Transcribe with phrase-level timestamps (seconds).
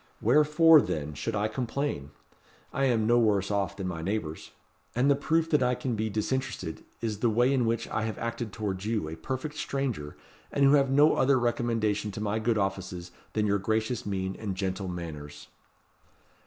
[0.19, 2.09] Wherefore, then, should I complain?
[2.73, 4.49] I am no worse off than my neighbours.
[4.95, 8.17] And the proof that I can be disinterested is the way in which I have
[8.17, 10.17] acted towards you, a perfect stranger,
[10.51, 14.55] and who have no other recommendation to my good offices than your gracious mien and
[14.55, 15.49] gentle manners."